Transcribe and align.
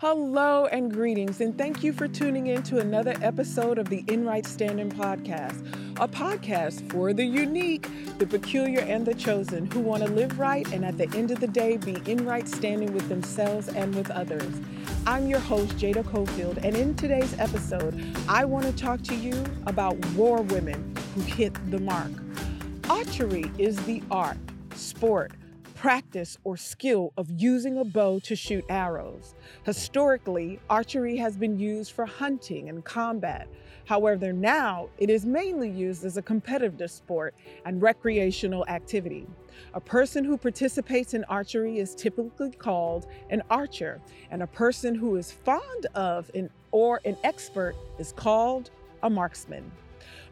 Hello 0.00 0.64
and 0.64 0.90
greetings, 0.90 1.42
and 1.42 1.58
thank 1.58 1.84
you 1.84 1.92
for 1.92 2.08
tuning 2.08 2.46
in 2.46 2.62
to 2.62 2.78
another 2.78 3.14
episode 3.20 3.76
of 3.76 3.90
the 3.90 4.02
In 4.08 4.24
Right 4.24 4.46
Standing 4.46 4.90
Podcast, 4.90 5.60
a 6.00 6.08
podcast 6.08 6.90
for 6.90 7.12
the 7.12 7.22
unique, 7.22 7.86
the 8.16 8.26
peculiar, 8.26 8.80
and 8.80 9.04
the 9.04 9.12
chosen 9.12 9.70
who 9.70 9.80
want 9.80 10.02
to 10.02 10.08
live 10.10 10.38
right 10.38 10.66
and 10.72 10.86
at 10.86 10.96
the 10.96 11.06
end 11.14 11.30
of 11.30 11.38
the 11.38 11.46
day 11.46 11.76
be 11.76 11.98
in 12.10 12.24
right 12.24 12.48
standing 12.48 12.94
with 12.94 13.10
themselves 13.10 13.68
and 13.68 13.94
with 13.94 14.10
others. 14.10 14.50
I'm 15.06 15.26
your 15.26 15.38
host, 15.38 15.76
Jada 15.76 16.02
Cofield, 16.02 16.64
and 16.64 16.74
in 16.74 16.94
today's 16.94 17.38
episode, 17.38 18.02
I 18.26 18.46
want 18.46 18.64
to 18.64 18.72
talk 18.72 19.02
to 19.02 19.14
you 19.14 19.44
about 19.66 20.02
war 20.14 20.40
women 20.40 20.96
who 21.14 21.20
hit 21.20 21.52
the 21.70 21.78
mark. 21.78 22.10
Archery 22.88 23.52
is 23.58 23.76
the 23.84 24.02
art, 24.10 24.38
sport, 24.74 25.32
practice 25.80 26.36
or 26.44 26.58
skill 26.58 27.10
of 27.16 27.30
using 27.40 27.78
a 27.78 27.84
bow 27.86 28.18
to 28.18 28.36
shoot 28.36 28.62
arrows. 28.68 29.34
Historically, 29.64 30.60
archery 30.68 31.16
has 31.16 31.38
been 31.38 31.58
used 31.58 31.92
for 31.92 32.04
hunting 32.04 32.68
and 32.68 32.84
combat. 32.84 33.48
However, 33.86 34.30
now 34.30 34.90
it 34.98 35.08
is 35.08 35.24
mainly 35.24 35.70
used 35.70 36.04
as 36.04 36.18
a 36.18 36.22
competitive 36.22 36.90
sport 36.90 37.34
and 37.64 37.80
recreational 37.80 38.66
activity. 38.68 39.26
A 39.72 39.80
person 39.80 40.22
who 40.22 40.36
participates 40.36 41.14
in 41.14 41.24
archery 41.24 41.78
is 41.78 41.94
typically 41.94 42.50
called 42.50 43.06
an 43.30 43.42
archer, 43.48 44.02
and 44.30 44.42
a 44.42 44.46
person 44.46 44.94
who 44.94 45.16
is 45.16 45.32
fond 45.32 45.86
of 45.94 46.30
an, 46.34 46.50
or 46.72 47.00
an 47.06 47.16
expert 47.24 47.74
is 47.98 48.12
called 48.12 48.68
a 49.02 49.08
marksman. 49.08 49.72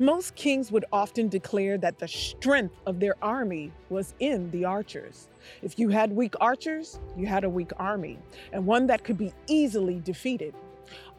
Most 0.00 0.36
kings 0.36 0.70
would 0.70 0.84
often 0.92 1.26
declare 1.26 1.76
that 1.78 1.98
the 1.98 2.06
strength 2.06 2.76
of 2.86 3.00
their 3.00 3.16
army 3.20 3.72
was 3.90 4.14
in 4.20 4.48
the 4.52 4.64
archers. 4.64 5.26
If 5.60 5.76
you 5.76 5.88
had 5.88 6.12
weak 6.12 6.34
archers, 6.40 7.00
you 7.16 7.26
had 7.26 7.42
a 7.42 7.50
weak 7.50 7.72
army, 7.78 8.20
and 8.52 8.64
one 8.64 8.86
that 8.86 9.02
could 9.02 9.18
be 9.18 9.32
easily 9.48 9.98
defeated. 9.98 10.54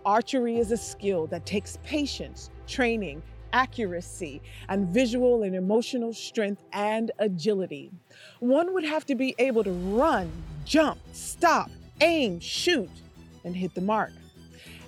Archery 0.05 0.59
is 0.59 0.71
a 0.71 0.77
skill 0.77 1.27
that 1.27 1.45
takes 1.45 1.77
patience, 1.83 2.51
training, 2.67 3.21
accuracy, 3.51 4.41
and 4.69 4.87
visual 4.87 5.43
and 5.43 5.55
emotional 5.55 6.13
strength 6.13 6.63
and 6.71 7.11
agility. 7.19 7.91
One 8.39 8.73
would 8.73 8.85
have 8.85 9.05
to 9.07 9.15
be 9.15 9.35
able 9.39 9.65
to 9.65 9.71
run, 9.71 10.31
jump, 10.63 10.99
stop, 11.11 11.69
aim, 11.99 12.39
shoot, 12.39 12.89
and 13.43 13.57
hit 13.57 13.75
the 13.75 13.81
mark. 13.81 14.13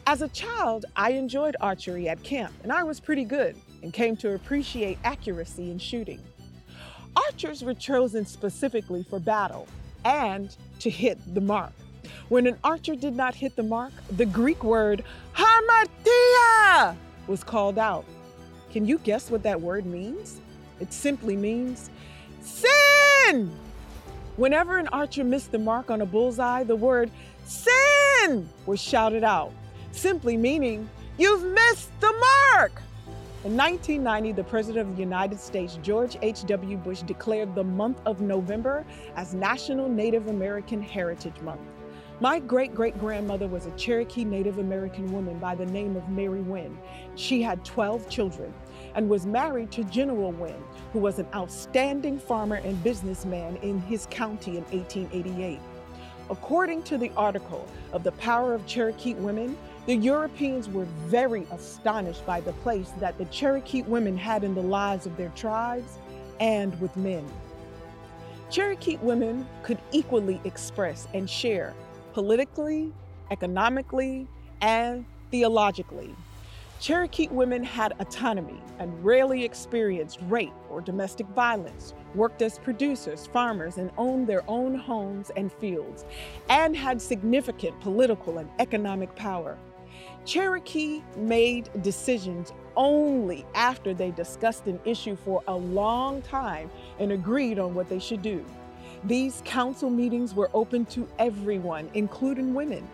As 0.07 0.21
a 0.21 0.29
child, 0.29 0.85
I 0.95 1.11
enjoyed 1.11 1.57
archery 1.59 2.07
at 2.07 2.23
camp, 2.23 2.53
and 2.63 2.71
I 2.71 2.83
was 2.83 3.01
pretty 3.01 3.25
good 3.25 3.57
and 3.83 3.93
came 3.93 4.15
to 4.17 4.33
appreciate 4.33 4.97
accuracy 5.03 5.71
in 5.71 5.79
shooting. 5.79 6.21
Archers 7.15 7.63
were 7.63 7.73
chosen 7.73 8.25
specifically 8.25 9.03
for 9.03 9.19
battle 9.19 9.67
and 10.05 10.55
to 10.79 10.89
hit 10.89 11.19
the 11.33 11.41
mark. 11.41 11.73
When 12.29 12.47
an 12.47 12.57
archer 12.63 12.95
did 12.95 13.15
not 13.15 13.35
hit 13.35 13.55
the 13.55 13.63
mark, 13.63 13.91
the 14.11 14.25
Greek 14.25 14.63
word 14.63 15.03
hamartia 15.35 16.95
was 17.27 17.43
called 17.43 17.77
out. 17.77 18.05
Can 18.71 18.85
you 18.85 18.97
guess 18.99 19.29
what 19.29 19.43
that 19.43 19.59
word 19.59 19.85
means? 19.85 20.39
It 20.79 20.93
simply 20.93 21.35
means 21.35 21.89
sin. 22.41 23.51
Whenever 24.37 24.77
an 24.77 24.87
archer 24.87 25.23
missed 25.23 25.51
the 25.51 25.59
mark 25.59 25.91
on 25.91 26.01
a 26.01 26.05
bullseye, 26.05 26.63
the 26.63 26.75
word 26.75 27.11
sin 27.45 28.49
was 28.65 28.79
shouted 28.79 29.23
out, 29.23 29.51
simply 29.91 30.37
meaning, 30.37 30.89
You've 31.17 31.43
missed 31.43 31.91
the 31.99 32.13
mark. 32.55 32.81
In 33.43 33.57
1990, 33.57 34.33
the 34.33 34.43
President 34.43 34.87
of 34.87 34.95
the 34.95 35.01
United 35.01 35.39
States, 35.39 35.79
George 35.81 36.15
H.W. 36.21 36.77
Bush, 36.77 37.01
declared 37.01 37.55
the 37.55 37.63
month 37.63 37.99
of 38.05 38.21
November 38.21 38.85
as 39.15 39.33
National 39.33 39.89
Native 39.89 40.27
American 40.27 40.79
Heritage 40.79 41.41
Month. 41.41 41.61
My 42.19 42.37
great 42.37 42.75
great 42.75 42.99
grandmother 42.99 43.47
was 43.47 43.65
a 43.65 43.71
Cherokee 43.71 44.23
Native 44.23 44.59
American 44.59 45.11
woman 45.11 45.39
by 45.39 45.55
the 45.55 45.65
name 45.65 45.95
of 45.95 46.07
Mary 46.07 46.41
Wynn. 46.41 46.77
She 47.15 47.41
had 47.41 47.65
12 47.65 48.07
children 48.09 48.53
and 48.93 49.09
was 49.09 49.25
married 49.25 49.71
to 49.71 49.83
General 49.85 50.33
Wynn, 50.33 50.63
who 50.93 50.99
was 50.99 51.17
an 51.17 51.25
outstanding 51.33 52.19
farmer 52.19 52.57
and 52.57 52.83
businessman 52.83 53.55
in 53.63 53.79
his 53.81 54.05
county 54.11 54.57
in 54.57 54.63
1888. 54.65 55.59
According 56.29 56.83
to 56.83 56.97
the 56.99 57.11
article 57.17 57.67
of 57.91 58.03
The 58.03 58.11
Power 58.13 58.53
of 58.53 58.67
Cherokee 58.67 59.15
Women, 59.15 59.57
the 59.87 59.95
Europeans 59.95 60.69
were 60.69 60.85
very 61.07 61.47
astonished 61.51 62.25
by 62.25 62.39
the 62.39 62.53
place 62.53 62.91
that 62.99 63.17
the 63.17 63.25
Cherokee 63.25 63.81
women 63.81 64.15
had 64.15 64.43
in 64.43 64.53
the 64.53 64.61
lives 64.61 65.07
of 65.07 65.17
their 65.17 65.29
tribes 65.29 65.97
and 66.39 66.79
with 66.79 66.95
men. 66.95 67.25
Cherokee 68.51 68.97
women 68.97 69.47
could 69.63 69.79
equally 69.91 70.39
express 70.43 71.07
and 71.13 71.29
share 71.29 71.73
politically, 72.13 72.91
economically, 73.31 74.27
and 74.61 75.05
theologically. 75.31 76.13
Cherokee 76.79 77.27
women 77.29 77.63
had 77.63 77.93
autonomy 77.99 78.59
and 78.79 79.03
rarely 79.03 79.43
experienced 79.45 80.19
rape 80.23 80.53
or 80.69 80.81
domestic 80.81 81.27
violence, 81.27 81.93
worked 82.15 82.41
as 82.41 82.59
producers, 82.59 83.27
farmers, 83.27 83.77
and 83.77 83.91
owned 83.97 84.27
their 84.27 84.43
own 84.47 84.75
homes 84.75 85.31
and 85.35 85.51
fields, 85.53 86.05
and 86.49 86.75
had 86.75 87.01
significant 87.01 87.79
political 87.81 88.39
and 88.39 88.49
economic 88.59 89.15
power. 89.15 89.57
Cherokee 90.25 91.01
made 91.17 91.69
decisions 91.81 92.53
only 92.75 93.45
after 93.53 93.93
they 93.93 94.11
discussed 94.11 94.65
an 94.67 94.79
issue 94.85 95.15
for 95.15 95.43
a 95.47 95.55
long 95.55 96.21
time 96.21 96.69
and 96.99 97.11
agreed 97.11 97.59
on 97.59 97.73
what 97.73 97.89
they 97.89 97.99
should 97.99 98.21
do. 98.21 98.45
These 99.03 99.41
council 99.45 99.89
meetings 99.89 100.35
were 100.35 100.49
open 100.53 100.85
to 100.87 101.07
everyone, 101.17 101.89
including 101.95 102.53
women. 102.53 102.87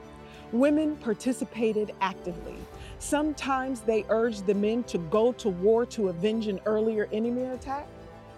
Women 0.54 0.96
participated 0.96 1.92
actively. 2.00 2.56
Sometimes 3.00 3.82
they 3.82 4.06
urged 4.10 4.48
the 4.48 4.56
men 4.56 4.84
to 4.86 4.98
go 4.98 5.34
to 5.34 5.50
war 5.50 5.86
to 5.88 6.08
avenge 6.08 6.48
an 6.48 6.62
earlier 6.66 7.10
enemy 7.12 7.44
attack, 7.44 7.88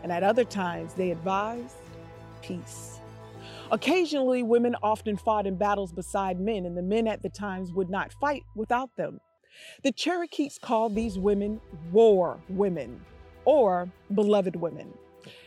and 0.02 0.12
at 0.12 0.24
other 0.24 0.44
times 0.44 0.94
they 0.96 1.12
advised 1.12 1.76
peace. 2.42 2.99
Occasionally, 3.72 4.42
women 4.42 4.76
often 4.82 5.16
fought 5.16 5.46
in 5.46 5.56
battles 5.56 5.94
beside 5.94 6.40
men, 6.40 6.66
and 6.66 6.76
the 6.76 6.82
men 6.82 7.08
at 7.08 7.22
the 7.22 7.30
times 7.30 7.72
would 7.72 7.90
not 7.90 8.14
fight 8.14 8.44
without 8.56 8.96
them. 8.96 9.20
The 9.84 9.92
Cherokees 9.92 10.58
called 10.60 10.96
these 10.96 11.20
women 11.20 11.62
war 11.92 12.40
women 12.50 13.00
or 13.46 13.88
beloved 14.16 14.56
women, 14.56 14.92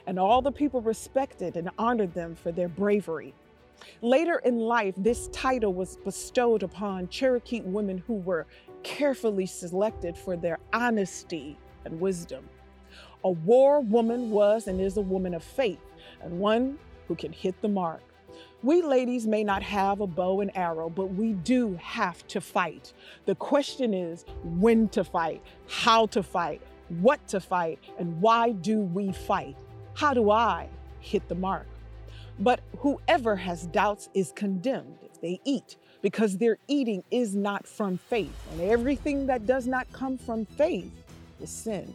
and 0.06 0.18
all 0.18 0.40
the 0.40 0.52
people 0.52 0.80
respected 0.80 1.56
and 1.56 1.70
honored 1.78 2.14
them 2.14 2.36
for 2.36 2.52
their 2.52 2.68
bravery. 2.68 3.34
Later 4.02 4.40
in 4.44 4.58
life, 4.58 4.94
this 4.96 5.26
title 5.28 5.74
was 5.74 5.96
bestowed 6.04 6.62
upon 6.62 7.08
Cherokee 7.08 7.62
women 7.62 7.98
who 8.06 8.14
were 8.14 8.46
carefully 8.84 9.46
selected 9.46 10.16
for 10.16 10.36
their 10.36 10.60
honesty 10.72 11.58
and 11.84 12.00
wisdom. 12.00 12.48
A 13.24 13.30
war 13.30 13.80
woman 13.80 14.30
was 14.30 14.68
and 14.68 14.80
is 14.80 14.96
a 14.96 15.00
woman 15.00 15.34
of 15.34 15.42
faith 15.42 15.80
and 16.22 16.38
one 16.38 16.78
who 17.08 17.16
can 17.16 17.32
hit 17.32 17.60
the 17.60 17.68
mark. 17.68 18.02
We 18.62 18.80
ladies 18.80 19.26
may 19.26 19.42
not 19.42 19.62
have 19.64 20.00
a 20.00 20.06
bow 20.06 20.40
and 20.40 20.56
arrow, 20.56 20.88
but 20.88 21.06
we 21.06 21.32
do 21.32 21.76
have 21.82 22.24
to 22.28 22.40
fight. 22.40 22.92
The 23.26 23.34
question 23.34 23.92
is 23.92 24.24
when 24.44 24.88
to 24.90 25.02
fight, 25.02 25.42
how 25.68 26.06
to 26.06 26.22
fight, 26.22 26.62
what 26.88 27.26
to 27.28 27.40
fight, 27.40 27.80
and 27.98 28.20
why 28.20 28.52
do 28.52 28.78
we 28.78 29.10
fight? 29.10 29.56
How 29.94 30.14
do 30.14 30.30
I 30.30 30.68
hit 31.00 31.28
the 31.28 31.34
mark? 31.34 31.66
But 32.38 32.60
whoever 32.78 33.34
has 33.34 33.66
doubts 33.66 34.08
is 34.14 34.32
condemned 34.36 34.98
if 35.02 35.20
they 35.20 35.40
eat, 35.44 35.76
because 36.00 36.38
their 36.38 36.58
eating 36.68 37.02
is 37.10 37.34
not 37.34 37.66
from 37.66 37.98
faith, 37.98 38.34
and 38.52 38.60
everything 38.60 39.26
that 39.26 39.44
does 39.44 39.66
not 39.66 39.92
come 39.92 40.16
from 40.16 40.46
faith 40.46 40.92
is 41.40 41.50
sin. 41.50 41.94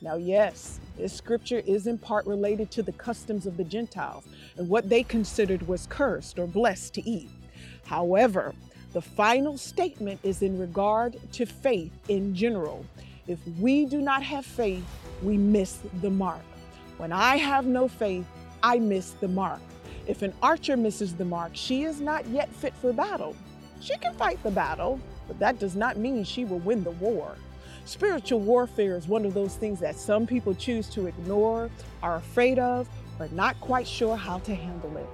Now, 0.00 0.16
yes, 0.16 0.78
this 0.96 1.12
scripture 1.12 1.62
is 1.66 1.86
in 1.86 1.98
part 1.98 2.26
related 2.26 2.70
to 2.72 2.82
the 2.82 2.92
customs 2.92 3.46
of 3.46 3.56
the 3.56 3.64
Gentiles 3.64 4.24
and 4.56 4.68
what 4.68 4.88
they 4.88 5.02
considered 5.02 5.66
was 5.66 5.88
cursed 5.88 6.38
or 6.38 6.46
blessed 6.46 6.94
to 6.94 7.08
eat. 7.08 7.30
However, 7.84 8.54
the 8.92 9.02
final 9.02 9.58
statement 9.58 10.20
is 10.22 10.42
in 10.42 10.58
regard 10.58 11.18
to 11.32 11.46
faith 11.46 11.92
in 12.08 12.34
general. 12.34 12.84
If 13.26 13.40
we 13.58 13.86
do 13.86 14.00
not 14.00 14.22
have 14.22 14.46
faith, 14.46 14.84
we 15.22 15.36
miss 15.36 15.78
the 16.00 16.10
mark. 16.10 16.42
When 16.96 17.12
I 17.12 17.36
have 17.36 17.66
no 17.66 17.88
faith, 17.88 18.26
I 18.62 18.78
miss 18.78 19.10
the 19.12 19.28
mark. 19.28 19.60
If 20.06 20.22
an 20.22 20.32
archer 20.42 20.76
misses 20.76 21.14
the 21.14 21.24
mark, 21.24 21.52
she 21.54 21.82
is 21.82 22.00
not 22.00 22.26
yet 22.28 22.48
fit 22.54 22.74
for 22.74 22.92
battle. 22.92 23.36
She 23.80 23.96
can 23.98 24.14
fight 24.14 24.42
the 24.42 24.50
battle, 24.50 25.00
but 25.26 25.38
that 25.38 25.58
does 25.58 25.76
not 25.76 25.98
mean 25.98 26.24
she 26.24 26.44
will 26.44 26.60
win 26.60 26.82
the 26.82 26.92
war. 26.92 27.36
Spiritual 27.88 28.40
warfare 28.40 28.98
is 28.98 29.08
one 29.08 29.24
of 29.24 29.32
those 29.32 29.54
things 29.56 29.80
that 29.80 29.96
some 29.96 30.26
people 30.26 30.54
choose 30.54 30.90
to 30.90 31.06
ignore, 31.06 31.70
are 32.02 32.16
afraid 32.16 32.58
of, 32.58 32.86
or 33.18 33.28
not 33.28 33.58
quite 33.62 33.88
sure 33.88 34.14
how 34.14 34.38
to 34.40 34.54
handle 34.54 34.94
it. 34.98 35.06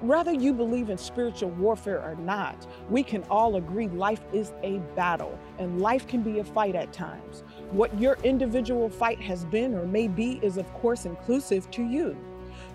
Whether 0.00 0.32
you 0.32 0.52
believe 0.52 0.88
in 0.88 0.98
spiritual 0.98 1.50
warfare 1.50 2.00
or 2.00 2.14
not, 2.14 2.64
we 2.88 3.02
can 3.02 3.24
all 3.24 3.56
agree 3.56 3.88
life 3.88 4.20
is 4.32 4.52
a 4.62 4.78
battle 4.94 5.36
and 5.58 5.80
life 5.80 6.06
can 6.06 6.22
be 6.22 6.38
a 6.38 6.44
fight 6.44 6.76
at 6.76 6.92
times. 6.92 7.42
What 7.72 7.98
your 7.98 8.16
individual 8.22 8.88
fight 8.88 9.20
has 9.20 9.44
been 9.46 9.74
or 9.74 9.84
may 9.84 10.06
be 10.06 10.38
is, 10.44 10.58
of 10.58 10.72
course, 10.74 11.06
inclusive 11.06 11.72
to 11.72 11.82
you. 11.82 12.16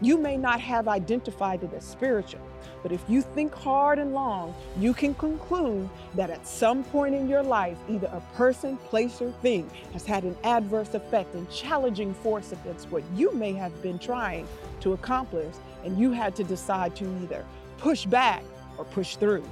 You 0.01 0.17
may 0.17 0.37
not 0.37 0.61
have 0.61 0.87
identified 0.87 1.63
it 1.63 1.73
as 1.73 1.83
spiritual, 1.83 2.41
but 2.83 2.91
if 2.91 3.03
you 3.07 3.21
think 3.21 3.53
hard 3.53 3.97
and 3.97 4.13
long, 4.13 4.53
you 4.79 4.93
can 4.93 5.15
conclude 5.15 5.89
that 6.13 6.29
at 6.29 6.47
some 6.47 6.83
point 6.83 7.15
in 7.15 7.27
your 7.27 7.41
life, 7.41 7.77
either 7.89 8.07
a 8.07 8.21
person, 8.35 8.77
place, 8.77 9.21
or 9.21 9.31
thing 9.41 9.69
has 9.93 10.05
had 10.05 10.23
an 10.23 10.35
adverse 10.43 10.93
effect 10.93 11.33
and 11.33 11.49
challenging 11.49 12.13
force 12.13 12.51
against 12.51 12.91
what 12.91 13.03
you 13.15 13.33
may 13.33 13.53
have 13.53 13.81
been 13.81 13.97
trying 13.97 14.47
to 14.81 14.93
accomplish, 14.93 15.55
and 15.83 15.97
you 15.97 16.11
had 16.11 16.35
to 16.35 16.43
decide 16.43 16.95
to 16.97 17.05
either 17.23 17.43
push 17.79 18.05
back 18.05 18.43
or 18.77 18.85
push 18.85 19.15
through. 19.15 19.43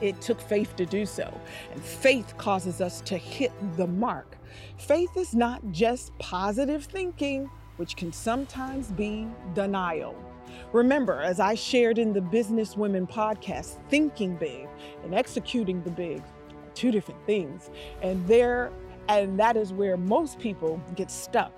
It 0.00 0.18
took 0.22 0.40
faith 0.40 0.74
to 0.76 0.86
do 0.86 1.04
so, 1.04 1.38
and 1.72 1.82
faith 1.82 2.34
causes 2.38 2.80
us 2.80 3.02
to 3.02 3.18
hit 3.18 3.52
the 3.76 3.86
mark. 3.86 4.38
Faith 4.78 5.14
is 5.16 5.34
not 5.34 5.60
just 5.70 6.16
positive 6.18 6.86
thinking, 6.86 7.50
which 7.80 7.96
can 7.96 8.12
sometimes 8.12 8.92
be 8.92 9.26
denial. 9.54 10.14
Remember, 10.74 11.22
as 11.22 11.40
I 11.40 11.54
shared 11.54 11.96
in 11.96 12.12
the 12.12 12.20
Business 12.20 12.76
Women 12.76 13.06
podcast, 13.06 13.78
thinking 13.88 14.36
big 14.36 14.68
and 15.02 15.14
executing 15.14 15.82
the 15.82 15.90
big 15.90 16.18
are 16.18 16.74
two 16.74 16.90
different 16.90 17.24
things. 17.24 17.70
And 18.02 18.24
there 18.28 18.70
and 19.08 19.40
that 19.40 19.56
is 19.56 19.72
where 19.72 19.96
most 19.96 20.38
people 20.38 20.78
get 20.94 21.10
stuck. 21.10 21.54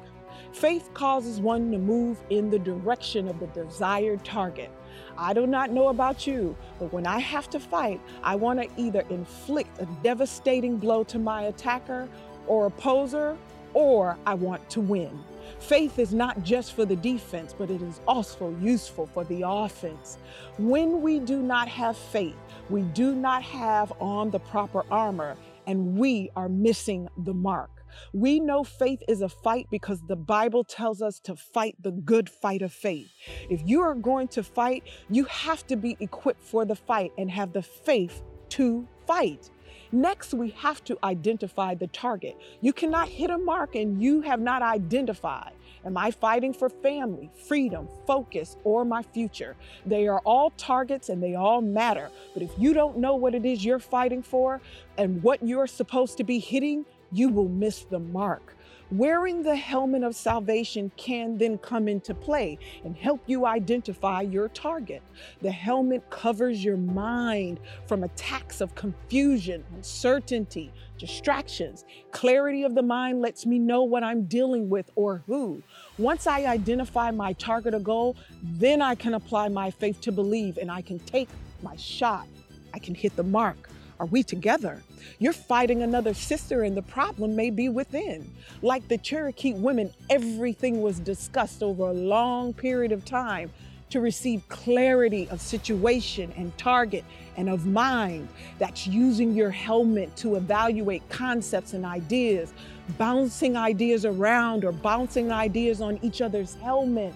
Faith 0.53 0.95
causes 0.95 1.41
one 1.41 1.73
to 1.73 1.79
move 1.79 2.23
in 2.31 2.51
the 2.51 2.59
direction 2.61 3.27
of 3.27 3.41
the 3.41 3.49
desired 3.49 4.25
target. 4.25 4.71
I 5.19 5.35
do 5.35 5.45
not 5.45 5.73
know 5.73 5.89
about 5.89 6.25
you, 6.25 6.57
but 6.79 6.93
when 6.93 7.05
I 7.05 7.19
have 7.19 7.51
to 7.51 7.59
fight, 7.59 8.01
I 8.23 8.37
want 8.37 8.63
to 8.63 8.69
either 8.81 9.03
inflict 9.11 9.81
a 9.81 9.87
devastating 10.05 10.77
blow 10.77 11.03
to 11.05 11.19
my 11.19 11.43
attacker 11.43 12.09
or 12.47 12.67
opposer, 12.67 13.37
or 13.75 14.19
I 14.27 14.35
want 14.35 14.69
to 14.71 14.81
win. 14.81 15.23
Faith 15.59 15.99
is 15.99 16.13
not 16.13 16.43
just 16.43 16.73
for 16.73 16.85
the 16.85 16.97
defense, 16.97 17.55
but 17.57 17.71
it 17.71 17.83
is 17.83 18.01
also 18.09 18.55
useful 18.61 19.07
for 19.07 19.25
the 19.25 19.43
offense. 19.47 20.19
When 20.59 21.03
we 21.03 21.21
do 21.21 21.41
not 21.41 21.69
have 21.69 21.97
faith, 21.97 22.37
we 22.69 22.83
do 22.83 23.15
not 23.15 23.43
have 23.43 23.93
on 24.01 24.31
the 24.31 24.41
proper 24.41 24.85
armor, 24.91 25.37
and 25.67 25.97
we 25.97 26.31
are 26.35 26.49
missing 26.49 27.09
the 27.17 27.35
mark. 27.35 27.71
We 28.13 28.41
know 28.41 28.65
faith 28.65 29.03
is 29.07 29.23
a 29.23 29.29
fight 29.29 29.69
because 29.71 30.01
the 30.09 30.17
Bible 30.17 30.65
tells 30.65 31.03
us 31.03 31.21
to 31.21 31.37
fight 31.37 31.77
the 31.81 31.93
good 31.93 32.29
fight 32.29 32.63
of 32.63 32.73
faith. 32.73 33.11
If 33.51 33.61
you 33.65 33.83
are 33.83 33.95
going 33.95 34.29
to 34.29 34.43
fight, 34.43 34.85
you 35.11 35.25
have 35.25 35.67
to 35.69 35.77
be 35.77 35.97
equipped 36.01 36.43
for 36.43 36.65
the 36.65 36.75
fight 36.75 37.13
and 37.19 37.31
have 37.31 37.53
the 37.53 37.63
faith 37.63 38.23
to 38.51 38.89
fight. 39.07 39.51
Next, 39.93 40.33
we 40.33 40.51
have 40.51 40.83
to 40.85 40.99
identify 41.05 41.75
the 41.75 41.87
target. 41.89 42.41
You 42.63 42.73
cannot 42.73 43.09
hit 43.09 43.29
a 43.29 43.37
mark 43.37 43.75
and 43.75 44.03
you 44.03 44.23
have 44.23 44.41
not 44.41 44.63
identified. 44.63 45.53
Am 45.85 45.99
I 45.99 46.11
fighting 46.11 46.55
for 46.55 46.71
family, 46.71 47.31
freedom, 47.47 47.89
focus, 48.07 48.57
or 48.65 48.87
my 48.87 49.03
future? 49.03 49.55
They 49.85 50.09
are 50.09 50.21
all 50.21 50.51
targets 50.51 51.11
and 51.11 51.23
they 51.23 51.35
all 51.35 51.61
matter. 51.61 52.09
But 52.33 52.43
if 52.43 52.51
you 52.57 52.73
don't 52.73 52.99
know 52.99 53.17
what 53.17 53.35
it 53.35 53.45
is 53.45 53.65
you're 53.65 53.79
fighting 53.79 54.23
for 54.23 54.63
and 54.97 55.23
what 55.23 55.43
you're 55.43 55.67
supposed 55.67 56.17
to 56.19 56.25
be 56.25 56.39
hitting, 56.39 56.87
you 57.11 57.29
will 57.29 57.49
miss 57.49 57.85
the 57.85 57.99
mark. 57.99 58.57
Wearing 58.93 59.43
the 59.43 59.57
helmet 59.57 60.03
of 60.03 60.15
salvation 60.15 60.93
can 60.99 61.39
then 61.39 61.57
come 61.57 61.89
into 61.89 62.13
play 62.13 62.59
and 62.85 62.95
help 62.95 63.23
you 63.27 63.47
identify 63.47 64.21
your 64.21 64.49
target. 64.49 65.03
The 65.41 65.51
helmet 65.51 66.11
covers 66.11 66.63
your 66.63 66.77
mind 66.77 67.59
from 67.87 68.05
attacks 68.05 68.61
of 68.61 68.75
confusion, 68.75 69.65
uncertainty, 69.75 70.71
distractions. 70.99 71.87
Clarity 72.11 72.65
of 72.65 72.75
the 72.75 72.83
mind 72.83 73.23
lets 73.23 73.47
me 73.47 73.59
know 73.59 73.83
what 73.83 74.05
I'm 74.05 74.25
dealing 74.25 74.69
with 74.69 74.91
or 74.95 75.23
who. 75.27 75.63
Once 75.97 76.27
I 76.27 76.45
identify 76.45 77.11
my 77.11 77.33
target 77.33 77.73
or 77.73 77.81
goal, 77.81 78.15
then 78.43 78.83
I 78.83 78.95
can 78.95 79.15
apply 79.15 79.49
my 79.49 79.71
faith 79.71 80.03
to 80.03 80.13
believe 80.13 80.59
and 80.59 80.71
I 80.71 80.83
can 80.83 80.99
take 80.99 81.31
my 81.63 81.77
shot. 81.77 82.27
I 82.75 82.79
can 82.79 82.95
hit 82.95 83.17
the 83.17 83.23
mark. 83.23 83.71
Are 84.01 84.07
we 84.07 84.23
together? 84.23 84.83
You're 85.19 85.33
fighting 85.33 85.83
another 85.83 86.15
sister, 86.15 86.63
and 86.63 86.77
the 86.77 86.83
problem 86.83 87.37
may 87.37 87.51
be 87.51 87.69
within. 87.69 88.33
Like 88.63 88.89
the 88.89 88.99
Cherokee 88.99 89.55
women, 89.55 89.93
everything 90.11 90.83
was 90.83 90.99
discussed 90.99 91.63
over 91.63 91.85
a 91.85 91.93
long 91.93 92.53
period 92.53 92.93
of 92.93 93.05
time 93.05 93.51
to 93.91 94.01
receive 94.01 94.49
clarity 94.49 95.29
of 95.29 95.39
situation 95.39 96.33
and 96.37 96.57
target 96.57 97.05
and 97.37 97.49
of 97.51 97.67
mind. 97.67 98.27
That's 98.59 98.87
using 98.87 99.35
your 99.35 99.51
helmet 99.51 100.17
to 100.17 100.37
evaluate 100.37 101.07
concepts 101.11 101.75
and 101.75 101.85
ideas, 101.85 102.55
bouncing 102.97 103.55
ideas 103.57 104.07
around 104.07 104.65
or 104.65 104.73
bouncing 104.73 105.31
ideas 105.31 105.83
on 105.83 105.99
each 106.03 106.23
other's 106.23 106.55
helmet. 106.55 107.13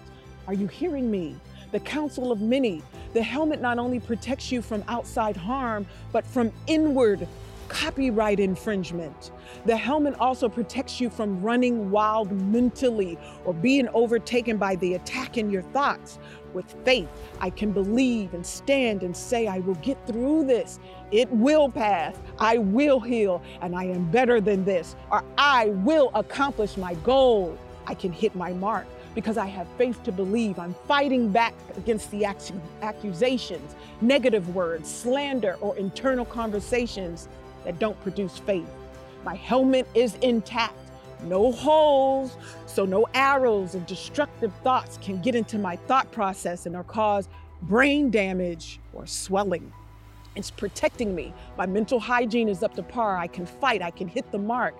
Are 0.47 0.53
you 0.53 0.67
hearing 0.67 1.09
me? 1.09 1.35
The 1.71 1.79
Council 1.79 2.31
of 2.31 2.41
many 2.41 2.83
the 3.17 3.23
helmet 3.23 3.59
not 3.59 3.79
only 3.79 3.99
protects 3.99 4.51
you 4.51 4.61
from 4.61 4.83
outside 4.87 5.35
harm, 5.35 5.87
but 6.11 6.23
from 6.23 6.51
inward 6.67 7.27
copyright 7.67 8.39
infringement. 8.39 9.31
The 9.65 9.75
helmet 9.75 10.13
also 10.19 10.47
protects 10.47 11.01
you 11.01 11.09
from 11.09 11.41
running 11.41 11.89
wild 11.89 12.31
mentally 12.31 13.17
or 13.43 13.55
being 13.55 13.87
overtaken 13.95 14.57
by 14.57 14.75
the 14.75 14.93
attack 14.93 15.35
in 15.35 15.49
your 15.49 15.63
thoughts. 15.63 16.19
With 16.53 16.71
faith, 16.85 17.09
I 17.39 17.49
can 17.49 17.71
believe 17.71 18.35
and 18.35 18.45
stand 18.45 19.01
and 19.01 19.17
say, 19.17 19.47
I 19.47 19.61
will 19.61 19.75
get 19.75 19.97
through 20.05 20.45
this. 20.45 20.79
It 21.09 21.27
will 21.31 21.69
pass. 21.69 22.15
I 22.37 22.59
will 22.59 22.99
heal, 22.99 23.41
and 23.61 23.75
I 23.75 23.85
am 23.85 24.11
better 24.11 24.39
than 24.39 24.63
this, 24.63 24.95
or 25.11 25.23
I 25.39 25.69
will 25.69 26.11
accomplish 26.13 26.77
my 26.77 26.93
goal. 26.93 27.57
I 27.87 27.95
can 27.95 28.11
hit 28.11 28.35
my 28.35 28.53
mark 28.53 28.85
because 29.17 29.35
I 29.35 29.47
have 29.47 29.67
faith 29.79 30.03
to 30.03 30.11
believe. 30.11 30.59
I'm 30.59 30.75
fighting 30.87 31.31
back 31.31 31.55
against 31.75 32.11
the 32.11 32.23
accusations, 32.83 33.75
negative 33.99 34.53
words, 34.53 34.87
slander, 34.87 35.55
or 35.59 35.75
internal 35.75 36.23
conversations 36.23 37.27
that 37.65 37.79
don't 37.79 37.99
produce 38.01 38.37
faith. 38.37 38.69
My 39.23 39.33
helmet 39.33 39.87
is 39.95 40.13
intact, 40.21 40.75
no 41.23 41.51
holes, 41.51 42.37
so 42.67 42.85
no 42.85 43.07
arrows 43.15 43.73
of 43.73 43.87
destructive 43.87 44.53
thoughts 44.63 44.99
can 45.01 45.19
get 45.19 45.33
into 45.33 45.57
my 45.57 45.77
thought 45.87 46.11
process 46.11 46.67
and 46.67 46.75
or 46.75 46.83
cause 46.83 47.27
brain 47.63 48.11
damage 48.11 48.79
or 48.93 49.07
swelling. 49.07 49.73
It's 50.37 50.51
protecting 50.51 51.15
me. 51.15 51.33
My 51.57 51.65
mental 51.65 51.99
hygiene 51.99 52.47
is 52.47 52.61
up 52.61 52.75
to 52.75 52.83
par. 52.83 53.17
I 53.17 53.25
can 53.25 53.47
fight, 53.47 53.81
I 53.81 53.89
can 53.89 54.07
hit 54.07 54.31
the 54.31 54.37
mark. 54.37 54.75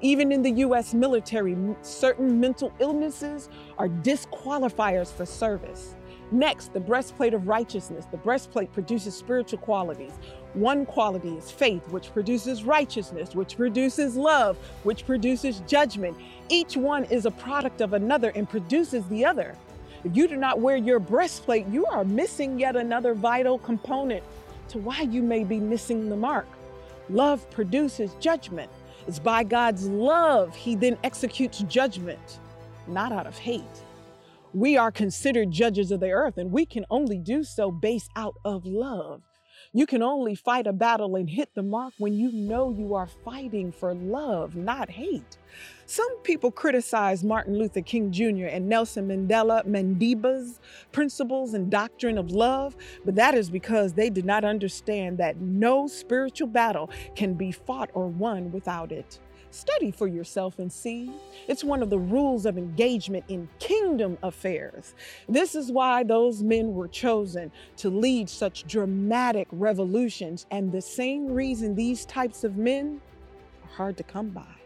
Even 0.00 0.32
in 0.32 0.40
the 0.40 0.50
US 0.66 0.94
military, 0.94 1.54
certain 1.82 2.40
mental 2.40 2.72
illnesses 2.78 3.50
are 3.76 3.88
disqualifiers 3.88 5.12
for 5.12 5.26
service. 5.26 5.96
Next, 6.30 6.72
the 6.72 6.80
breastplate 6.80 7.34
of 7.34 7.46
righteousness. 7.46 8.06
The 8.10 8.16
breastplate 8.16 8.72
produces 8.72 9.14
spiritual 9.14 9.58
qualities. 9.58 10.12
One 10.54 10.86
quality 10.86 11.34
is 11.34 11.50
faith, 11.50 11.86
which 11.90 12.10
produces 12.14 12.64
righteousness, 12.64 13.34
which 13.34 13.54
produces 13.58 14.16
love, 14.16 14.56
which 14.82 15.04
produces 15.04 15.60
judgment. 15.66 16.16
Each 16.48 16.74
one 16.74 17.04
is 17.04 17.26
a 17.26 17.30
product 17.30 17.82
of 17.82 17.92
another 17.92 18.32
and 18.34 18.48
produces 18.48 19.04
the 19.08 19.26
other. 19.26 19.58
If 20.04 20.16
you 20.16 20.26
do 20.26 20.36
not 20.36 20.58
wear 20.58 20.76
your 20.76 20.98
breastplate, 20.98 21.66
you 21.68 21.84
are 21.84 22.02
missing 22.02 22.58
yet 22.58 22.76
another 22.76 23.12
vital 23.12 23.58
component 23.58 24.24
to 24.68 24.78
why 24.78 25.02
you 25.02 25.22
may 25.22 25.44
be 25.44 25.58
missing 25.58 26.08
the 26.08 26.16
mark. 26.16 26.46
Love 27.08 27.48
produces 27.50 28.14
judgment. 28.20 28.70
It's 29.06 29.18
by 29.18 29.44
God's 29.44 29.88
love 29.88 30.54
he 30.54 30.76
then 30.76 30.96
executes 31.02 31.58
judgment, 31.68 32.38
not 32.86 33.12
out 33.12 33.26
of 33.26 33.38
hate. 33.38 33.84
We 34.54 34.76
are 34.76 34.92
considered 34.92 35.50
judges 35.50 35.90
of 35.90 36.00
the 36.00 36.10
earth, 36.10 36.36
and 36.36 36.52
we 36.52 36.66
can 36.66 36.84
only 36.90 37.18
do 37.18 37.42
so 37.42 37.70
based 37.70 38.10
out 38.16 38.36
of 38.44 38.66
love. 38.66 39.22
You 39.72 39.86
can 39.86 40.02
only 40.02 40.34
fight 40.34 40.66
a 40.66 40.72
battle 40.72 41.16
and 41.16 41.30
hit 41.30 41.54
the 41.54 41.62
mark 41.62 41.94
when 41.96 42.12
you 42.12 42.30
know 42.30 42.70
you 42.70 42.94
are 42.94 43.08
fighting 43.24 43.72
for 43.72 43.94
love, 43.94 44.54
not 44.54 44.90
hate. 44.90 45.38
Some 45.92 46.16
people 46.22 46.50
criticize 46.50 47.22
Martin 47.22 47.58
Luther 47.58 47.82
King 47.82 48.10
Jr. 48.12 48.46
and 48.46 48.66
Nelson 48.66 49.08
Mandela 49.08 49.62
Madiba's 49.66 50.58
principles 50.90 51.52
and 51.52 51.70
doctrine 51.70 52.16
of 52.16 52.30
love, 52.30 52.74
but 53.04 53.14
that 53.16 53.34
is 53.34 53.50
because 53.50 53.92
they 53.92 54.08
did 54.08 54.24
not 54.24 54.42
understand 54.42 55.18
that 55.18 55.42
no 55.42 55.86
spiritual 55.86 56.48
battle 56.48 56.88
can 57.14 57.34
be 57.34 57.52
fought 57.52 57.90
or 57.92 58.08
won 58.08 58.50
without 58.52 58.90
it. 58.90 59.20
Study 59.50 59.90
for 59.90 60.08
yourself 60.08 60.58
and 60.58 60.72
see. 60.72 61.12
It's 61.46 61.62
one 61.62 61.82
of 61.82 61.90
the 61.90 61.98
rules 61.98 62.46
of 62.46 62.56
engagement 62.56 63.26
in 63.28 63.50
kingdom 63.58 64.16
affairs. 64.22 64.94
This 65.28 65.54
is 65.54 65.70
why 65.70 66.04
those 66.04 66.42
men 66.42 66.72
were 66.72 66.88
chosen 66.88 67.52
to 67.76 67.90
lead 67.90 68.30
such 68.30 68.66
dramatic 68.66 69.46
revolutions, 69.52 70.46
and 70.50 70.72
the 70.72 70.80
same 70.80 71.26
reason 71.26 71.74
these 71.74 72.06
types 72.06 72.44
of 72.44 72.56
men 72.56 73.02
are 73.62 73.76
hard 73.76 73.98
to 73.98 74.02
come 74.04 74.30
by. 74.30 74.61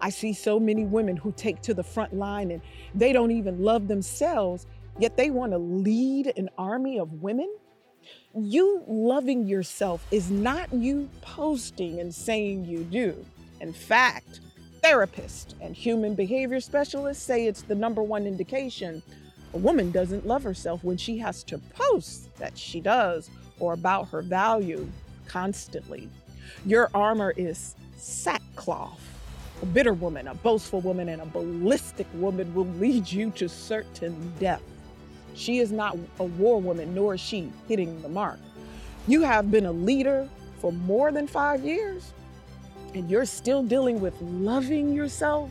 I 0.00 0.10
see 0.10 0.32
so 0.32 0.60
many 0.60 0.84
women 0.84 1.16
who 1.16 1.32
take 1.32 1.62
to 1.62 1.74
the 1.74 1.82
front 1.84 2.14
line 2.14 2.50
and 2.50 2.62
they 2.94 3.12
don't 3.12 3.30
even 3.30 3.62
love 3.62 3.88
themselves, 3.88 4.66
yet 4.98 5.16
they 5.16 5.30
want 5.30 5.52
to 5.52 5.58
lead 5.58 6.32
an 6.36 6.50
army 6.58 6.98
of 6.98 7.22
women. 7.22 7.52
You 8.34 8.82
loving 8.86 9.46
yourself 9.46 10.06
is 10.10 10.30
not 10.30 10.72
you 10.72 11.08
posting 11.22 12.00
and 12.00 12.14
saying 12.14 12.64
you 12.64 12.84
do. 12.84 13.24
In 13.60 13.72
fact, 13.72 14.40
therapists 14.82 15.54
and 15.60 15.74
human 15.74 16.14
behavior 16.14 16.60
specialists 16.60 17.22
say 17.22 17.46
it's 17.46 17.62
the 17.62 17.74
number 17.74 18.02
one 18.02 18.26
indication 18.26 19.02
A 19.52 19.58
woman 19.58 19.90
doesn't 19.90 20.26
love 20.26 20.44
herself 20.44 20.84
when 20.84 20.96
she 20.96 21.18
has 21.18 21.42
to 21.44 21.58
post 21.58 22.34
that 22.38 22.56
she 22.56 22.80
does 22.80 23.30
or 23.58 23.72
about 23.72 24.08
her 24.10 24.22
value 24.22 24.88
constantly. 25.26 26.08
Your 26.64 26.88
armor 26.94 27.34
is 27.36 27.74
sackcloth. 27.96 29.09
A 29.62 29.66
bitter 29.66 29.92
woman, 29.92 30.26
a 30.28 30.34
boastful 30.34 30.80
woman, 30.80 31.10
and 31.10 31.20
a 31.20 31.26
ballistic 31.26 32.06
woman 32.14 32.54
will 32.54 32.66
lead 32.78 33.10
you 33.10 33.30
to 33.32 33.48
certain 33.48 34.32
death. 34.40 34.62
She 35.34 35.58
is 35.58 35.70
not 35.70 35.98
a 36.18 36.24
war 36.24 36.60
woman, 36.60 36.94
nor 36.94 37.14
is 37.14 37.20
she 37.20 37.52
hitting 37.68 38.00
the 38.00 38.08
mark. 38.08 38.38
You 39.06 39.22
have 39.22 39.50
been 39.50 39.66
a 39.66 39.72
leader 39.72 40.28
for 40.60 40.72
more 40.72 41.12
than 41.12 41.26
five 41.26 41.62
years, 41.62 42.12
and 42.94 43.10
you're 43.10 43.26
still 43.26 43.62
dealing 43.62 44.00
with 44.00 44.14
loving 44.22 44.94
yourself 44.94 45.50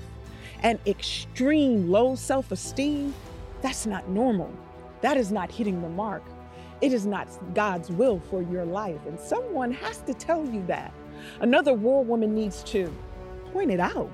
and 0.64 0.80
extreme 0.88 1.90
low 1.90 2.16
self 2.16 2.52
esteem. 2.52 3.14
That's 3.62 3.86
not 3.86 4.10
normal. 4.10 4.52
That 5.02 5.18
is 5.18 5.32
not 5.32 5.52
hitting 5.52 5.82
the 5.82 5.90
mark. 5.90 6.24
It 6.82 6.94
is 6.94 7.06
not 7.06 7.28
God's 7.54 7.90
will 7.90 8.20
for 8.30 8.42
your 8.42 8.66
life. 8.66 9.00
And 9.06 9.20
someone 9.20 9.72
has 9.72 10.02
to 10.04 10.14
tell 10.14 10.46
you 10.46 10.66
that. 10.68 10.94
Another 11.42 11.74
war 11.74 12.04
woman 12.04 12.34
needs 12.34 12.64
to 12.64 12.94
point 13.54 13.72
it 13.72 13.80
out. 13.80 14.12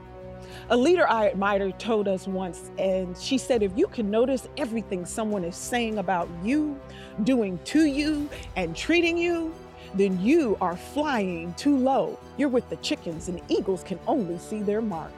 A 0.69 0.77
leader 0.77 1.07
I 1.09 1.25
admired 1.25 1.79
told 1.79 2.07
us 2.07 2.27
once, 2.27 2.71
and 2.77 3.17
she 3.17 3.37
said, 3.37 3.61
if 3.61 3.71
you 3.75 3.87
can 3.87 4.09
notice 4.09 4.47
everything 4.57 5.05
someone 5.05 5.43
is 5.43 5.55
saying 5.55 5.97
about 5.97 6.27
you, 6.43 6.79
doing 7.23 7.59
to 7.65 7.85
you, 7.85 8.29
and 8.55 8.75
treating 8.75 9.17
you, 9.17 9.53
then 9.93 10.19
you 10.19 10.57
are 10.61 10.75
flying 10.75 11.53
too 11.53 11.77
low. 11.77 12.19
You're 12.37 12.49
with 12.49 12.67
the 12.69 12.75
chickens, 12.77 13.27
and 13.29 13.41
eagles 13.47 13.83
can 13.83 13.99
only 14.07 14.37
see 14.39 14.61
their 14.61 14.81
mark. 14.81 15.11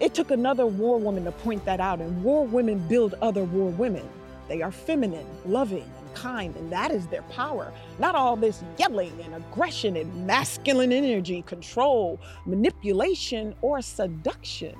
It 0.00 0.14
took 0.14 0.30
another 0.30 0.66
war 0.66 0.98
woman 0.98 1.24
to 1.24 1.32
point 1.32 1.64
that 1.64 1.80
out, 1.80 2.00
and 2.00 2.22
war 2.22 2.46
women 2.46 2.78
build 2.88 3.14
other 3.20 3.44
war 3.44 3.70
women. 3.70 4.08
They 4.48 4.62
are 4.62 4.72
feminine, 4.72 5.26
loving, 5.44 5.90
kind, 6.20 6.54
and 6.56 6.70
that 6.70 6.90
is 6.90 7.06
their 7.06 7.22
power. 7.22 7.72
Not 7.98 8.14
all 8.14 8.36
this 8.36 8.62
yelling 8.78 9.12
and 9.24 9.34
aggression 9.34 9.96
and 9.96 10.26
masculine 10.26 10.92
energy, 10.92 11.42
control, 11.42 12.20
manipulation, 12.44 13.54
or 13.62 13.80
seduction. 13.80 14.76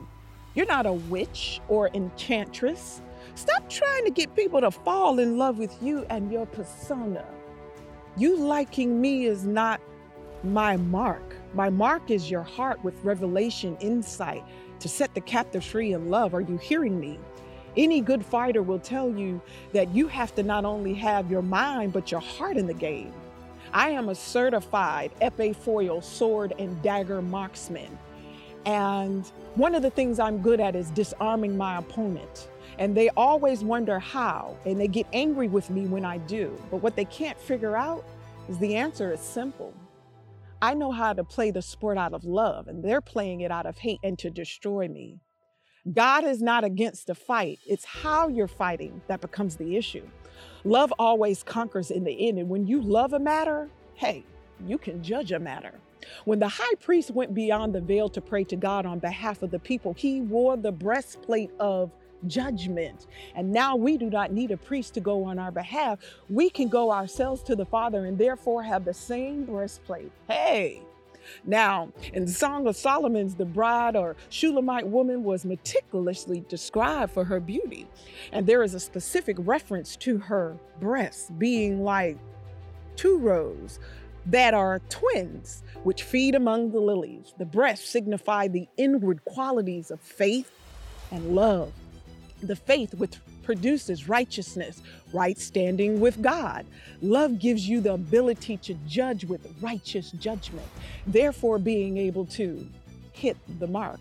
You're 0.55 0.67
not 0.67 0.87
a 0.87 0.93
witch 0.93 1.61
or 1.69 1.91
enchantress. 1.95 3.01
Stop 3.35 3.69
trying 3.71 4.05
to 4.05 4.11
get 4.11 4.35
people 4.35 4.61
to 4.61 4.71
fall 4.71 5.19
in 5.19 5.39
love 5.39 5.59
with 5.59 5.75
you 5.83 6.05
and 6.11 6.31
your 6.31 6.47
persona. 6.47 7.25
You 8.17 8.37
liking 8.37 9.01
me 9.01 9.27
is 9.27 9.47
not 9.47 9.81
my 10.43 10.77
mark. 10.77 11.37
My 11.55 11.71
mark 11.71 12.11
is 12.11 12.31
your 12.31 12.43
heart 12.43 12.83
with 12.85 12.95
revelation, 13.05 13.77
insight, 13.81 14.45
to 14.81 14.89
set 14.89 15.15
the 15.15 15.21
captive 15.21 15.65
free 15.65 15.93
in 15.93 16.11
love. 16.11 16.35
Are 16.35 16.41
you 16.41 16.57
hearing 16.59 16.99
me? 16.99 17.19
Any 17.77 18.01
good 18.01 18.25
fighter 18.25 18.63
will 18.63 18.79
tell 18.79 19.11
you 19.11 19.41
that 19.73 19.95
you 19.95 20.09
have 20.09 20.35
to 20.35 20.43
not 20.43 20.65
only 20.65 20.95
have 20.95 21.31
your 21.31 21.43
mind, 21.43 21.93
but 21.93 22.11
your 22.11 22.21
heart 22.21 22.57
in 22.57 22.67
the 22.67 22.75
game. 22.75 23.13
I 23.73 23.91
am 23.91 24.09
a 24.09 24.15
certified 24.15 25.13
epee 25.21 25.55
foil 25.55 26.01
sword 26.01 26.55
and 26.59 26.83
dagger 26.83 27.23
marksman. 27.23 27.99
And 28.67 29.25
one 29.55 29.75
of 29.75 29.83
the 29.83 29.91
things 29.91 30.19
I'm 30.19 30.43
good 30.43 30.61
at 30.61 30.75
is 30.75 30.91
disarming 30.91 31.57
my 31.57 31.79
opponent. 31.79 32.49
And 32.79 32.97
they 32.97 33.11
always 33.11 33.63
wonder 33.63 33.99
how, 33.99 34.57
and 34.65 34.81
they 34.81 34.89
get 34.89 35.07
angry 35.13 35.49
with 35.49 35.71
me 35.71 35.87
when 35.87 36.05
I 36.05 36.19
do. 36.19 36.61
But 36.71 36.79
what 36.79 36.97
they 36.97 37.05
can't 37.05 37.39
figure 37.39 37.77
out 37.77 38.05
is 38.49 38.59
the 38.59 38.75
answer 38.75 39.13
is 39.13 39.21
simple. 39.21 39.73
I 40.63 40.75
know 40.75 40.91
how 40.91 41.13
to 41.13 41.25
play 41.25 41.51
the 41.51 41.63
sport 41.63 41.97
out 41.97 42.13
of 42.13 42.25
love, 42.25 42.69
and 42.69 42.83
they're 42.83 43.01
playing 43.01 43.41
it 43.43 43.51
out 43.51 43.67
of 43.67 43.79
hate 43.79 44.01
and 44.03 44.19
to 44.19 44.31
destroy 44.31 44.89
me. 44.89 45.21
God 45.93 46.25
is 46.25 46.43
not 46.43 46.63
against 46.65 47.07
the 47.07 47.15
fight, 47.15 47.59
it's 47.67 47.85
how 47.85 48.29
you're 48.29 48.49
fighting 48.49 49.01
that 49.09 49.21
becomes 49.21 49.57
the 49.57 49.77
issue. 49.77 50.07
Love 50.65 50.93
always 50.99 51.43
conquers 51.43 51.91
in 51.91 52.05
the 52.05 52.29
end, 52.29 52.39
and 52.39 52.49
when 52.49 52.67
you 52.67 52.83
love 52.83 53.13
a 53.15 53.19
matter, 53.19 53.69
hey, 53.95 54.25
you 54.67 54.77
can 54.77 55.03
judge 55.03 55.33
a 55.33 55.39
matter. 55.39 55.73
When 56.25 56.39
the 56.39 56.49
high 56.49 56.75
priest 56.81 57.11
went 57.11 57.35
beyond 57.35 57.75
the 57.75 57.81
veil 57.81 58.09
to 58.11 58.21
pray 58.21 58.45
to 58.45 58.57
God 58.57 58.87
on 58.87 58.99
behalf 58.99 59.43
of 59.43 59.51
the 59.51 59.59
people, 59.59 59.95
he 59.95 60.21
wore 60.21 60.57
the 60.57 60.73
breastplate 60.73 61.51
of 61.59 61.91
judgment. 62.27 63.07
And 63.35 63.51
now 63.51 63.77
we 63.77 63.97
do 63.97 64.11
not 64.11 64.33
need 64.33 64.51
a 64.51 64.57
priest 64.57 64.95
to 64.95 65.01
go 65.01 65.25
on 65.25 65.39
our 65.39 65.51
behalf. 65.51 65.99
We 66.29 66.51
can 66.51 66.69
go 66.69 66.93
ourselves 66.93 67.43
to 67.45 67.57
the 67.57 67.65
Father 67.65 68.05
and 68.05 68.19
therefore 68.19 68.63
have 68.63 68.85
the 68.85 68.95
same 68.95 69.45
breastplate. 69.45 70.13
Hey, 70.29 70.83
now, 71.45 71.91
in 72.13 72.25
the 72.25 72.33
Song 72.33 72.67
of 72.67 72.77
Solomon's, 72.77 73.35
the 73.35 73.45
bride 73.45 73.97
or 73.97 74.17
Shulamite 74.29 74.87
woman 74.87 75.25
was 75.25 75.45
meticulously 75.45 76.45
described 76.49 77.13
for 77.13 77.25
her 77.25 77.41
beauty. 77.41 77.87
And 78.33 78.47
there 78.47 78.63
is 78.63 78.75
a 78.75 78.81
specific 78.81 79.37
reference 79.41 79.97
to 79.97 80.19
her 80.19 80.57
breasts 80.81 81.31
being 81.39 81.83
like 81.83 82.19
two 82.97 83.19
rows 83.19 83.79
that 84.27 84.55
are 84.55 84.81
twins, 84.91 85.63
which 85.83 86.03
feed 86.03 86.35
among 86.35 86.73
the 86.73 86.81
lilies. 86.81 87.35
The 87.39 87.47
breasts 87.47 87.89
signify 87.89 88.49
the 88.49 88.69
inward 88.77 89.25
qualities 89.25 89.91
of 89.91 90.01
faith 90.01 90.51
and 91.11 91.35
love 91.35 91.73
the 92.43 92.57
faith 92.57 92.95
which 92.95 93.17
produces 93.51 94.09
righteousness, 94.09 94.81
right 95.13 95.37
standing 95.37 95.99
with 95.99 96.23
God. 96.23 96.65
Love 97.03 97.41
gives 97.41 97.69
you 97.69 97.81
the 97.81 97.95
ability 97.95 98.57
to 98.59 98.75
judge 98.87 99.25
with 99.25 99.45
righteous 99.61 100.13
judgment, 100.13 100.69
therefore, 101.05 101.59
being 101.59 101.99
able 101.99 102.25
to 102.25 102.65
hit 103.11 103.37
the 103.59 103.67
mark. 103.67 103.99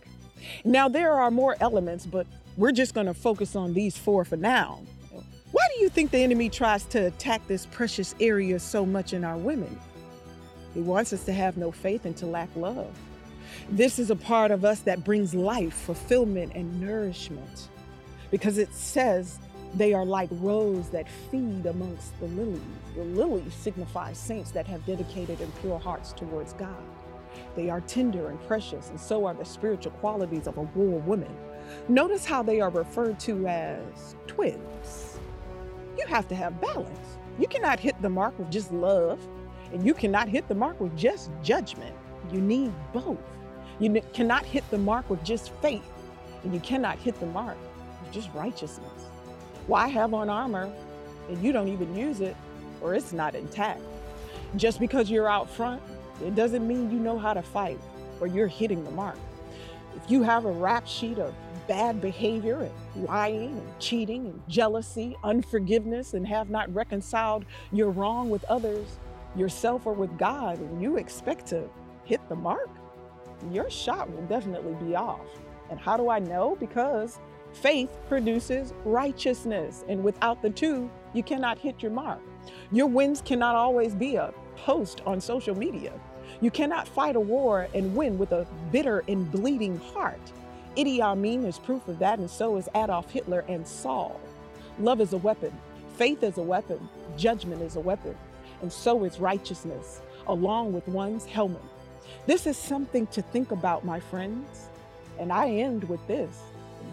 Now, 0.63 0.87
there 0.87 1.13
are 1.13 1.31
more 1.31 1.55
elements, 1.61 2.05
but 2.05 2.27
we're 2.57 2.71
just 2.71 2.93
going 2.93 3.07
to 3.07 3.13
focus 3.15 3.55
on 3.55 3.73
these 3.73 3.97
four 3.97 4.23
for 4.23 4.37
now. 4.37 4.81
Why 5.51 5.67
do 5.73 5.81
you 5.81 5.89
think 5.89 6.11
the 6.11 6.19
enemy 6.19 6.47
tries 6.49 6.83
to 6.83 7.07
attack 7.07 7.47
this 7.47 7.65
precious 7.65 8.13
area 8.19 8.59
so 8.59 8.85
much 8.85 9.13
in 9.13 9.23
our 9.23 9.37
women? 9.37 9.79
He 10.75 10.81
wants 10.81 11.11
us 11.11 11.23
to 11.23 11.33
have 11.33 11.57
no 11.57 11.71
faith 11.71 12.05
and 12.05 12.15
to 12.17 12.27
lack 12.27 12.55
love. 12.55 12.95
This 13.67 13.97
is 13.97 14.11
a 14.11 14.15
part 14.15 14.51
of 14.51 14.63
us 14.63 14.81
that 14.81 15.03
brings 15.03 15.33
life, 15.33 15.73
fulfillment, 15.73 16.51
and 16.53 16.79
nourishment 16.79 17.69
because 18.31 18.57
it 18.57 18.73
says 18.73 19.39
they 19.75 19.93
are 19.93 20.05
like 20.05 20.29
rows 20.31 20.89
that 20.89 21.07
feed 21.29 21.65
amongst 21.65 22.19
the 22.19 22.27
lilies. 22.27 22.61
The 22.95 23.03
lilies 23.03 23.53
signify 23.53 24.13
saints 24.13 24.51
that 24.51 24.67
have 24.67 24.85
dedicated 24.85 25.41
and 25.41 25.55
pure 25.61 25.79
hearts 25.79 26.11
towards 26.13 26.53
God. 26.53 26.83
They 27.55 27.69
are 27.69 27.81
tender 27.81 28.29
and 28.29 28.41
precious, 28.47 28.89
and 28.89 28.99
so 28.99 29.25
are 29.25 29.33
the 29.33 29.45
spiritual 29.45 29.91
qualities 29.93 30.47
of 30.47 30.57
a 30.57 30.61
war 30.61 30.99
woman. 30.99 31.35
Notice 31.87 32.25
how 32.25 32.41
they 32.41 32.61
are 32.61 32.69
referred 32.69 33.19
to 33.21 33.47
as 33.47 34.15
twins. 34.25 35.19
You 35.97 36.05
have 36.07 36.27
to 36.29 36.35
have 36.35 36.59
balance. 36.59 37.17
You 37.37 37.47
cannot 37.47 37.79
hit 37.79 38.01
the 38.01 38.09
mark 38.09 38.37
with 38.39 38.49
just 38.49 38.71
love, 38.71 39.19
and 39.71 39.85
you 39.85 39.93
cannot 39.93 40.27
hit 40.27 40.47
the 40.47 40.55
mark 40.55 40.79
with 40.79 40.95
just 40.97 41.29
judgment. 41.43 41.95
You 42.31 42.41
need 42.41 42.73
both. 42.91 43.19
You 43.79 44.01
cannot 44.13 44.45
hit 44.45 44.69
the 44.71 44.77
mark 44.77 45.09
with 45.09 45.23
just 45.23 45.51
faith, 45.61 45.89
and 46.43 46.53
you 46.53 46.59
cannot 46.59 46.97
hit 46.97 47.19
the 47.19 47.27
mark 47.27 47.57
just 48.11 48.29
righteousness. 48.33 49.05
Why 49.67 49.87
have 49.87 50.13
on 50.13 50.29
armor 50.29 50.71
and 51.29 51.43
you 51.43 51.51
don't 51.51 51.67
even 51.67 51.95
use 51.95 52.21
it 52.21 52.35
or 52.81 52.95
it's 52.95 53.13
not 53.13 53.35
intact? 53.35 53.81
Just 54.55 54.79
because 54.79 55.09
you're 55.09 55.29
out 55.29 55.49
front, 55.49 55.81
it 56.23 56.35
doesn't 56.35 56.67
mean 56.67 56.91
you 56.91 56.99
know 56.99 57.17
how 57.17 57.33
to 57.33 57.41
fight 57.41 57.79
or 58.19 58.27
you're 58.27 58.47
hitting 58.47 58.83
the 58.83 58.91
mark. 58.91 59.17
If 59.95 60.09
you 60.09 60.23
have 60.23 60.45
a 60.45 60.51
rap 60.51 60.87
sheet 60.87 61.19
of 61.19 61.33
bad 61.67 62.01
behavior 62.01 62.69
and 62.95 63.05
lying 63.05 63.57
and 63.57 63.79
cheating 63.79 64.25
and 64.25 64.41
jealousy, 64.47 65.15
unforgiveness, 65.23 66.13
and 66.13 66.27
have 66.27 66.49
not 66.49 66.73
reconciled 66.73 67.45
your 67.71 67.91
wrong 67.91 68.29
with 68.29 68.43
others, 68.45 68.97
yourself, 69.35 69.85
or 69.85 69.93
with 69.93 70.17
God, 70.17 70.57
and 70.57 70.81
you 70.81 70.97
expect 70.97 71.45
to 71.47 71.69
hit 72.05 72.27
the 72.27 72.35
mark, 72.35 72.69
your 73.51 73.69
shot 73.69 74.09
will 74.09 74.23
definitely 74.23 74.73
be 74.85 74.95
off. 74.95 75.27
And 75.69 75.79
how 75.79 75.95
do 75.95 76.09
I 76.09 76.17
know? 76.17 76.57
Because 76.59 77.19
Faith 77.53 77.89
produces 78.07 78.73
righteousness, 78.85 79.83
and 79.87 80.03
without 80.03 80.41
the 80.41 80.49
two, 80.49 80.89
you 81.13 81.23
cannot 81.23 81.57
hit 81.57 81.81
your 81.81 81.91
mark. 81.91 82.19
Your 82.71 82.87
wins 82.87 83.21
cannot 83.21 83.55
always 83.55 83.95
be 83.95 84.15
a 84.15 84.33
post 84.55 85.01
on 85.05 85.19
social 85.19 85.55
media. 85.55 85.91
You 86.41 86.51
cannot 86.51 86.87
fight 86.87 87.15
a 87.15 87.19
war 87.19 87.67
and 87.73 87.95
win 87.95 88.17
with 88.17 88.31
a 88.31 88.47
bitter 88.71 89.03
and 89.07 89.29
bleeding 89.31 89.79
heart. 89.79 90.21
Idi 90.77 90.99
Amin 91.01 91.45
is 91.45 91.57
proof 91.59 91.87
of 91.87 91.99
that, 91.99 92.19
and 92.19 92.29
so 92.29 92.57
is 92.57 92.69
Adolf 92.75 93.09
Hitler 93.09 93.43
and 93.47 93.67
Saul. 93.67 94.19
Love 94.79 95.01
is 95.01 95.13
a 95.13 95.17
weapon, 95.17 95.51
faith 95.97 96.23
is 96.23 96.37
a 96.37 96.43
weapon, 96.43 96.87
judgment 97.17 97.61
is 97.61 97.75
a 97.75 97.81
weapon, 97.81 98.15
and 98.61 98.71
so 98.71 99.03
is 99.03 99.19
righteousness, 99.19 100.01
along 100.27 100.71
with 100.71 100.87
one's 100.87 101.25
helmet. 101.25 101.61
This 102.25 102.45
is 102.45 102.57
something 102.57 103.07
to 103.07 103.21
think 103.21 103.51
about, 103.51 103.83
my 103.83 103.99
friends. 103.99 104.69
And 105.17 105.33
I 105.33 105.49
end 105.49 105.83
with 105.89 106.05
this. 106.07 106.29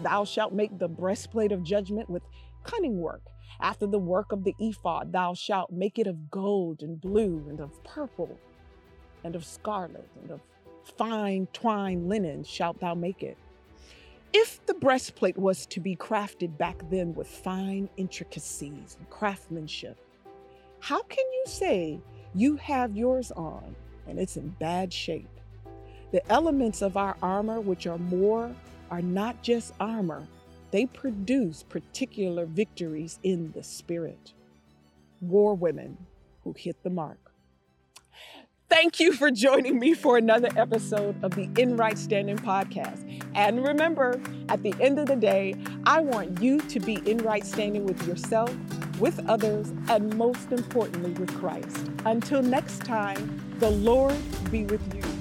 Thou 0.03 0.25
shalt 0.25 0.53
make 0.53 0.77
the 0.77 0.87
breastplate 0.87 1.51
of 1.51 1.63
judgment 1.63 2.09
with 2.09 2.23
cunning 2.63 2.99
work. 2.99 3.21
After 3.59 3.87
the 3.87 3.99
work 3.99 4.31
of 4.31 4.43
the 4.43 4.55
ephod, 4.59 5.11
thou 5.11 5.33
shalt 5.33 5.71
make 5.71 5.97
it 5.97 6.07
of 6.07 6.29
gold 6.29 6.83
and 6.83 7.01
blue 7.01 7.45
and 7.49 7.59
of 7.59 7.83
purple 7.83 8.37
and 9.23 9.35
of 9.35 9.43
scarlet 9.43 10.07
and 10.21 10.31
of 10.31 10.41
fine 10.97 11.47
twined 11.53 12.07
linen 12.07 12.43
shalt 12.43 12.79
thou 12.79 12.93
make 12.93 13.23
it. 13.23 13.37
If 14.33 14.63
the 14.65 14.73
breastplate 14.75 15.37
was 15.37 15.65
to 15.67 15.79
be 15.79 15.95
crafted 15.95 16.57
back 16.57 16.77
then 16.89 17.13
with 17.13 17.27
fine 17.27 17.89
intricacies 17.97 18.95
and 18.99 19.09
craftsmanship, 19.09 19.97
how 20.79 21.01
can 21.03 21.25
you 21.31 21.43
say 21.47 21.99
you 22.35 22.57
have 22.57 22.95
yours 22.95 23.31
on 23.31 23.75
and 24.05 24.19
it's 24.19 24.37
in 24.37 24.49
bad 24.59 24.93
shape? 24.93 25.29
The 26.11 26.25
elements 26.31 26.81
of 26.81 26.97
our 26.97 27.17
armor, 27.21 27.59
which 27.59 27.87
are 27.87 27.97
more, 27.97 28.55
are 28.89 29.01
not 29.01 29.41
just 29.43 29.73
armor, 29.79 30.27
they 30.71 30.85
produce 30.85 31.63
particular 31.63 32.45
victories 32.45 33.19
in 33.23 33.51
the 33.53 33.63
spirit. 33.63 34.33
War 35.21 35.55
women 35.55 35.97
who 36.43 36.53
hit 36.57 36.83
the 36.83 36.89
mark. 36.89 37.17
Thank 38.69 38.99
you 38.99 39.13
for 39.13 39.31
joining 39.31 39.79
me 39.79 39.93
for 39.93 40.17
another 40.17 40.49
episode 40.57 41.15
of 41.23 41.35
the 41.35 41.49
In 41.57 41.77
Right 41.77 41.97
Standing 41.97 42.37
podcast. 42.37 43.23
And 43.33 43.65
remember, 43.65 44.19
at 44.49 44.61
the 44.61 44.75
end 44.81 44.99
of 44.99 45.05
the 45.05 45.15
day, 45.15 45.55
I 45.85 46.01
want 46.01 46.41
you 46.41 46.59
to 46.59 46.79
be 46.81 46.95
in 47.09 47.19
right 47.19 47.45
standing 47.45 47.85
with 47.85 48.05
yourself, 48.05 48.53
with 48.99 49.25
others, 49.29 49.71
and 49.87 50.13
most 50.17 50.51
importantly, 50.51 51.11
with 51.11 51.33
Christ. 51.39 51.89
Until 52.05 52.41
next 52.41 52.79
time, 52.79 53.41
the 53.59 53.71
Lord 53.71 54.17
be 54.51 54.65
with 54.65 54.93
you. 54.93 55.16